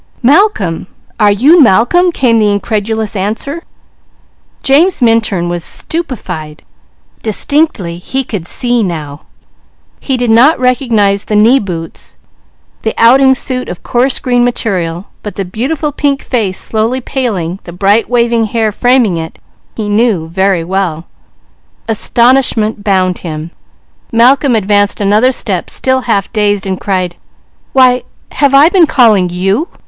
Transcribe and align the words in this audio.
"Malcolm! 0.23 0.87
Are 1.19 1.29
you 1.31 1.61
Malcolm?" 1.61 2.11
came 2.11 2.39
the 2.39 2.49
incredulous 2.51 3.15
answer. 3.15 3.61
James 4.63 4.99
Minturn 4.99 5.47
was 5.47 5.63
stupefied. 5.63 6.63
Distinctly 7.21 7.99
he 7.99 8.23
could 8.23 8.47
see 8.47 8.81
now. 8.81 9.27
He 9.99 10.17
did 10.17 10.31
not 10.31 10.59
recognize 10.59 11.25
the 11.25 11.35
knee 11.35 11.59
boots, 11.59 12.15
the 12.81 12.95
outing 12.97 13.35
suit 13.35 13.69
of 13.69 13.83
coarse 13.83 14.17
green 14.17 14.43
material, 14.43 15.05
but 15.21 15.35
the 15.35 15.45
beautiful 15.45 15.91
pink 15.91 16.23
face 16.23 16.59
slowly 16.59 16.99
paling, 16.99 17.59
the 17.65 17.71
bright 17.71 18.09
waving 18.09 18.45
hair 18.45 18.71
framing 18.71 19.17
it, 19.17 19.37
he 19.75 19.87
knew 19.87 20.27
very 20.27 20.63
well. 20.63 21.05
Astonishment 21.87 22.83
bound 22.83 23.19
him. 23.19 23.51
Malcolm 24.11 24.55
advanced 24.55 24.99
another 24.99 25.31
step, 25.31 25.69
still 25.69 25.99
half 26.01 26.33
dazed, 26.33 26.65
and 26.65 26.81
cried: 26.81 27.17
"Why, 27.73 28.01
have 28.31 28.55
I 28.55 28.67
been 28.67 28.87
calling 28.87 29.29
_you? 29.29 29.67